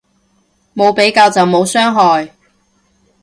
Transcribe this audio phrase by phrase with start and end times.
[0.75, 2.33] 冇比較就冇傷害